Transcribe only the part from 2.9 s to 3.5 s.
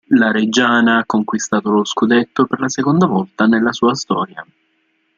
volta